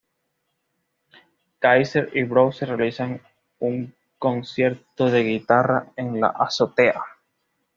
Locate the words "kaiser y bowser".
1.59-2.69